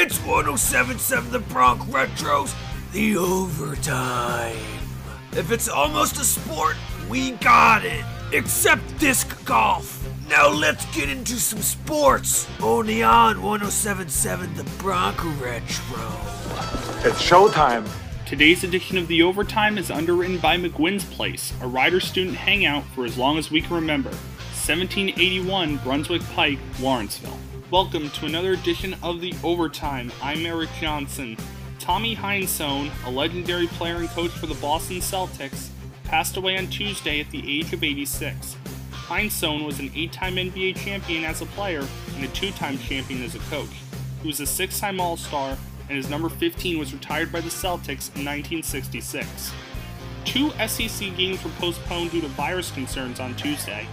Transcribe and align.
It's 0.00 0.16
1077 0.18 1.32
The 1.32 1.40
Bronx 1.40 1.84
Retros, 1.86 2.54
the 2.92 3.16
overtime. 3.16 4.54
If 5.32 5.50
it's 5.50 5.68
almost 5.68 6.18
a 6.18 6.24
sport, 6.24 6.76
we 7.10 7.32
got 7.32 7.84
it. 7.84 8.04
Except 8.32 8.80
disc 9.00 9.44
golf. 9.44 10.08
Now 10.28 10.50
let's 10.50 10.86
get 10.94 11.08
into 11.10 11.34
some 11.34 11.60
sports. 11.60 12.48
Only 12.62 13.02
on 13.02 13.42
1077 13.42 14.54
The 14.54 14.62
Bronx 14.78 15.24
Retro. 15.24 15.98
It's 17.02 17.20
showtime. 17.20 17.84
Today's 18.24 18.62
edition 18.62 18.98
of 18.98 19.08
The 19.08 19.24
Overtime 19.24 19.78
is 19.78 19.90
underwritten 19.90 20.38
by 20.38 20.58
McGuinn's 20.58 21.06
Place, 21.06 21.52
a 21.60 21.66
rider 21.66 21.98
student 21.98 22.36
hangout 22.36 22.84
for 22.94 23.04
as 23.04 23.18
long 23.18 23.36
as 23.36 23.50
we 23.50 23.60
can 23.60 23.74
remember. 23.74 24.12
1781 24.68 25.78
Brunswick 25.78 26.20
Pike, 26.34 26.58
Lawrenceville. 26.78 27.38
Welcome 27.70 28.10
to 28.10 28.26
another 28.26 28.52
edition 28.52 28.94
of 29.02 29.22
The 29.22 29.32
Overtime. 29.42 30.12
I'm 30.20 30.44
Erik 30.44 30.68
Johnson. 30.78 31.38
Tommy 31.78 32.14
Heinsohn, 32.14 32.90
a 33.06 33.10
legendary 33.10 33.66
player 33.66 33.96
and 33.96 34.10
coach 34.10 34.30
for 34.30 34.44
the 34.44 34.52
Boston 34.56 34.98
Celtics, 34.98 35.70
passed 36.04 36.36
away 36.36 36.58
on 36.58 36.66
Tuesday 36.66 37.18
at 37.18 37.30
the 37.30 37.58
age 37.58 37.72
of 37.72 37.82
86. 37.82 38.56
Heinsohn 38.90 39.64
was 39.64 39.78
an 39.78 39.90
eight 39.94 40.12
time 40.12 40.36
NBA 40.36 40.76
champion 40.76 41.24
as 41.24 41.40
a 41.40 41.46
player 41.46 41.86
and 42.16 42.24
a 42.26 42.28
two 42.28 42.50
time 42.50 42.76
champion 42.76 43.22
as 43.22 43.34
a 43.34 43.40
coach. 43.50 43.72
He 44.20 44.28
was 44.28 44.40
a 44.40 44.46
six 44.46 44.78
time 44.78 45.00
All 45.00 45.16
Star, 45.16 45.56
and 45.88 45.96
his 45.96 46.10
number 46.10 46.28
15 46.28 46.78
was 46.78 46.92
retired 46.92 47.32
by 47.32 47.40
the 47.40 47.48
Celtics 47.48 48.14
in 48.16 48.26
1966. 48.26 49.50
Two 50.26 50.50
SEC 50.66 51.16
games 51.16 51.42
were 51.42 51.50
postponed 51.52 52.10
due 52.10 52.20
to 52.20 52.28
virus 52.28 52.70
concerns 52.70 53.18
on 53.18 53.34
Tuesday. 53.36 53.88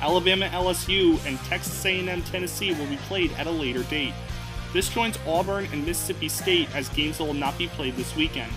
Alabama 0.00 0.46
LSU 0.48 1.24
and 1.26 1.38
Texas 1.44 1.84
A&M 1.84 2.22
Tennessee 2.22 2.72
will 2.74 2.86
be 2.86 2.96
played 3.08 3.32
at 3.32 3.46
a 3.46 3.50
later 3.50 3.82
date. 3.84 4.12
This 4.72 4.88
joins 4.88 5.18
Auburn 5.26 5.66
and 5.72 5.86
Mississippi 5.86 6.28
State 6.28 6.68
as 6.74 6.88
games 6.90 7.18
that 7.18 7.24
will 7.24 7.34
not 7.34 7.56
be 7.56 7.68
played 7.68 7.96
this 7.96 8.14
weekend. 8.14 8.52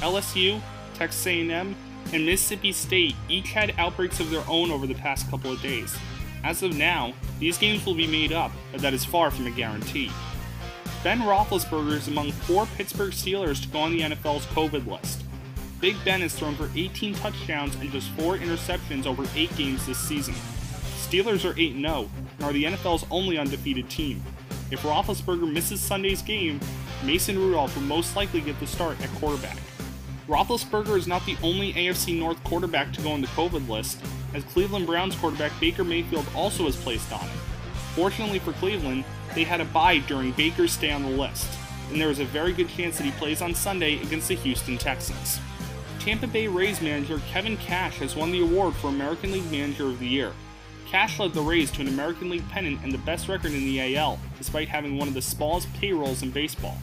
LSU, 0.00 0.60
Texas 0.94 1.26
A&M, 1.26 1.76
and 2.12 2.26
Mississippi 2.26 2.72
State 2.72 3.14
each 3.28 3.52
had 3.52 3.74
outbreaks 3.78 4.18
of 4.18 4.30
their 4.30 4.42
own 4.48 4.70
over 4.70 4.86
the 4.86 4.94
past 4.94 5.30
couple 5.30 5.52
of 5.52 5.62
days. 5.62 5.96
As 6.42 6.62
of 6.62 6.76
now, 6.76 7.12
these 7.38 7.58
games 7.58 7.84
will 7.86 7.94
be 7.94 8.06
made 8.06 8.32
up, 8.32 8.50
but 8.72 8.80
that 8.80 8.94
is 8.94 9.04
far 9.04 9.30
from 9.30 9.46
a 9.46 9.50
guarantee. 9.50 10.10
Ben 11.04 11.20
Roethlisberger 11.20 11.92
is 11.92 12.08
among 12.08 12.32
four 12.32 12.66
Pittsburgh 12.76 13.12
Steelers 13.12 13.62
to 13.62 13.68
go 13.68 13.78
on 13.80 13.92
the 13.92 14.00
NFL's 14.00 14.46
COVID 14.46 14.86
list. 14.86 15.22
Big 15.80 15.96
Ben 16.04 16.20
has 16.20 16.34
thrown 16.34 16.56
for 16.56 16.68
18 16.74 17.14
touchdowns 17.14 17.74
and 17.76 17.90
just 17.90 18.10
4 18.10 18.36
interceptions 18.38 19.06
over 19.06 19.24
8 19.34 19.56
games 19.56 19.86
this 19.86 19.98
season. 19.98 20.34
Steelers 21.10 21.44
are 21.44 21.58
8 21.58 21.72
0 21.72 21.74
and 21.74 21.86
oh, 21.86 22.08
are 22.40 22.52
the 22.52 22.62
NFL's 22.62 23.04
only 23.10 23.36
undefeated 23.36 23.90
team. 23.90 24.22
If 24.70 24.82
Roethlisberger 24.82 25.52
misses 25.52 25.80
Sunday's 25.80 26.22
game, 26.22 26.60
Mason 27.04 27.36
Rudolph 27.36 27.74
will 27.74 27.82
most 27.82 28.14
likely 28.14 28.40
get 28.40 28.60
the 28.60 28.66
start 28.68 29.00
at 29.02 29.10
quarterback. 29.14 29.58
Roethlisberger 30.28 30.96
is 30.96 31.08
not 31.08 31.26
the 31.26 31.36
only 31.42 31.72
AFC 31.72 32.16
North 32.16 32.42
quarterback 32.44 32.92
to 32.92 33.02
go 33.02 33.10
on 33.10 33.22
the 33.22 33.26
COVID 33.28 33.68
list, 33.68 33.98
as 34.34 34.44
Cleveland 34.44 34.86
Browns 34.86 35.16
quarterback 35.16 35.50
Baker 35.58 35.82
Mayfield 35.82 36.28
also 36.32 36.66
was 36.66 36.76
placed 36.76 37.12
on 37.12 37.24
it. 37.24 37.36
Fortunately 37.96 38.38
for 38.38 38.52
Cleveland, 38.52 39.04
they 39.34 39.42
had 39.42 39.60
a 39.60 39.64
bye 39.64 39.98
during 39.98 40.30
Baker's 40.30 40.70
stay 40.70 40.92
on 40.92 41.02
the 41.02 41.08
list, 41.08 41.48
and 41.90 42.00
there 42.00 42.10
is 42.10 42.20
a 42.20 42.24
very 42.24 42.52
good 42.52 42.68
chance 42.68 42.98
that 42.98 43.04
he 43.04 43.10
plays 43.10 43.42
on 43.42 43.52
Sunday 43.52 44.00
against 44.00 44.28
the 44.28 44.36
Houston 44.36 44.78
Texans. 44.78 45.40
Tampa 45.98 46.28
Bay 46.28 46.46
Rays 46.46 46.80
manager 46.80 47.20
Kevin 47.32 47.56
Cash 47.56 47.98
has 47.98 48.14
won 48.14 48.30
the 48.30 48.42
award 48.42 48.76
for 48.76 48.86
American 48.90 49.32
League 49.32 49.50
Manager 49.50 49.86
of 49.86 49.98
the 49.98 50.06
Year. 50.06 50.32
Cash 50.90 51.20
led 51.20 51.32
the 51.32 51.40
Rays 51.40 51.70
to 51.70 51.82
an 51.82 51.86
American 51.86 52.30
League 52.30 52.48
pennant 52.48 52.80
and 52.82 52.90
the 52.90 52.98
best 52.98 53.28
record 53.28 53.52
in 53.52 53.60
the 53.60 53.96
AL, 53.96 54.18
despite 54.36 54.66
having 54.68 54.98
one 54.98 55.06
of 55.06 55.14
the 55.14 55.22
smallest 55.22 55.72
payrolls 55.74 56.24
in 56.24 56.32
baseball. 56.32 56.76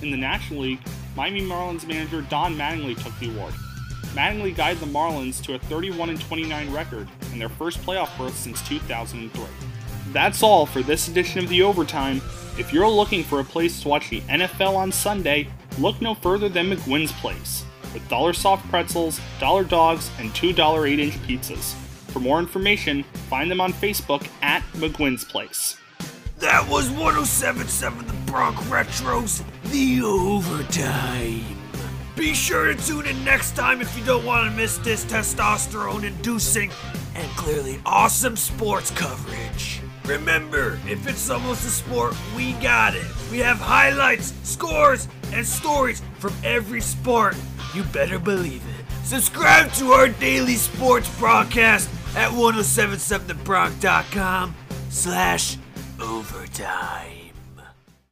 In 0.00 0.10
the 0.10 0.16
National 0.16 0.60
League, 0.60 0.80
Miami 1.14 1.42
Marlins 1.42 1.86
manager 1.86 2.22
Don 2.22 2.56
Mattingly 2.56 2.96
took 2.96 3.12
the 3.18 3.28
award. 3.28 3.52
Mattingly 4.14 4.56
guided 4.56 4.80
the 4.80 4.86
Marlins 4.86 5.42
to 5.42 5.56
a 5.56 5.58
31 5.58 6.16
29 6.16 6.72
record 6.72 7.06
and 7.32 7.38
their 7.38 7.50
first 7.50 7.82
playoff 7.82 8.16
berth 8.16 8.34
since 8.34 8.66
2003. 8.66 9.44
That's 10.10 10.42
all 10.42 10.64
for 10.64 10.82
this 10.82 11.08
edition 11.08 11.40
of 11.40 11.50
the 11.50 11.62
Overtime. 11.62 12.22
If 12.58 12.72
you're 12.72 12.88
looking 12.88 13.22
for 13.22 13.40
a 13.40 13.44
place 13.44 13.82
to 13.82 13.88
watch 13.88 14.08
the 14.08 14.22
NFL 14.22 14.74
on 14.74 14.90
Sunday, 14.90 15.48
look 15.78 16.00
no 16.00 16.14
further 16.14 16.48
than 16.48 16.70
McGuinn's 16.70 17.12
Place, 17.12 17.62
with 17.92 18.08
dollar 18.08 18.32
soft 18.32 18.66
pretzels, 18.70 19.20
dollar 19.38 19.64
dogs, 19.64 20.10
and 20.18 20.30
$2 20.30 20.90
8 20.90 20.98
inch 20.98 21.14
pizzas. 21.24 21.74
For 22.10 22.18
more 22.18 22.40
information, 22.40 23.04
find 23.28 23.48
them 23.48 23.60
on 23.60 23.72
Facebook 23.72 24.26
at 24.42 24.62
McGuinn's 24.72 25.24
Place. 25.24 25.76
That 26.38 26.68
was 26.68 26.90
1077 26.90 28.06
The 28.06 28.12
Bronx 28.30 28.60
Retros, 28.64 29.44
the 29.70 30.02
overtime. 30.02 31.44
Be 32.16 32.34
sure 32.34 32.74
to 32.74 32.86
tune 32.86 33.06
in 33.06 33.24
next 33.24 33.54
time 33.54 33.80
if 33.80 33.96
you 33.96 34.04
don't 34.04 34.24
want 34.24 34.50
to 34.50 34.56
miss 34.56 34.78
this 34.78 35.04
testosterone 35.04 36.02
inducing 36.02 36.72
and 37.14 37.28
clearly 37.36 37.80
awesome 37.86 38.36
sports 38.36 38.90
coverage. 38.90 39.80
Remember, 40.04 40.80
if 40.88 41.06
it's 41.06 41.30
almost 41.30 41.64
a 41.64 41.70
sport, 41.70 42.16
we 42.36 42.54
got 42.54 42.96
it. 42.96 43.06
We 43.30 43.38
have 43.38 43.58
highlights, 43.58 44.34
scores, 44.42 45.06
and 45.32 45.46
stories 45.46 46.02
from 46.18 46.34
every 46.42 46.80
sport. 46.80 47.36
You 47.72 47.84
better 47.84 48.18
believe 48.18 48.64
it. 48.66 49.06
Subscribe 49.06 49.72
to 49.74 49.92
our 49.92 50.08
daily 50.08 50.56
sports 50.56 51.08
broadcast 51.18 51.88
at 52.16 52.32
1077thebronx.com 52.32 54.54
slash 54.90 55.56
overtime. 56.00 57.19